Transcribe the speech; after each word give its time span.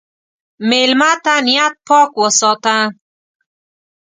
مېلمه 0.69 1.11
ته 1.23 1.33
نیت 1.45 1.73
پاک 1.87 2.11
وساته. 2.21 2.75